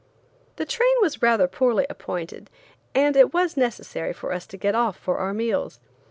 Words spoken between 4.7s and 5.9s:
off for our meals.